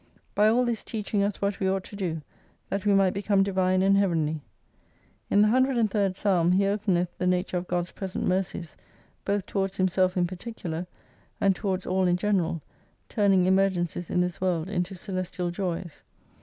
By 0.33 0.47
all 0.47 0.65
this 0.65 0.83
teaching 0.83 1.21
us 1.21 1.43
what 1.43 1.59
we 1.59 1.69
ought 1.69 1.83
to 1.83 1.95
do, 1.95 2.23
that 2.71 2.87
we 2.87 2.93
might 2.95 3.13
become 3.13 3.43
divine 3.43 3.83
and 3.83 3.95
heavenly. 3.95 4.41
In 5.29 5.43
the 5.43 5.47
103rd 5.49 6.15
psalm 6.17 6.53
he 6.53 6.65
openeth 6.65 7.15
the 7.19 7.27
nature 7.27 7.55
of 7.57 7.67
God's 7.67 7.91
present 7.91 8.25
mercies, 8.25 8.75
both 9.25 9.45
towards 9.45 9.77
himself 9.77 10.17
in 10.17 10.25
particular, 10.25 10.87
and 11.39 11.55
towards 11.55 11.85
all 11.85 12.07
in 12.07 12.17
general, 12.17 12.63
turning 13.09 13.45
emergencies 13.45 14.09
in 14.09 14.21
this 14.21 14.41
world 14.41 14.69
into 14.71 14.95
celestial 14.95 15.51
joys. 15.51 16.01